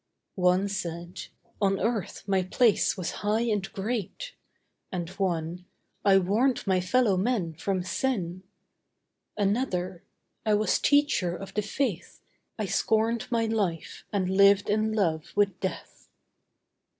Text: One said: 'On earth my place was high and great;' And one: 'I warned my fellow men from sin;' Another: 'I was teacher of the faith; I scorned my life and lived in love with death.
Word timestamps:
One 0.41 0.67
said: 0.67 1.27
'On 1.61 1.79
earth 1.79 2.23
my 2.27 2.41
place 2.41 2.97
was 2.97 3.11
high 3.21 3.41
and 3.43 3.71
great;' 3.71 4.33
And 4.91 5.07
one: 5.11 5.65
'I 6.03 6.17
warned 6.17 6.65
my 6.65 6.81
fellow 6.81 7.17
men 7.17 7.53
from 7.53 7.83
sin;' 7.83 8.41
Another: 9.37 10.01
'I 10.43 10.55
was 10.55 10.79
teacher 10.79 11.35
of 11.35 11.53
the 11.53 11.61
faith; 11.61 12.23
I 12.57 12.65
scorned 12.65 13.27
my 13.31 13.45
life 13.45 14.03
and 14.11 14.27
lived 14.27 14.71
in 14.71 14.91
love 14.91 15.33
with 15.35 15.59
death. 15.59 16.09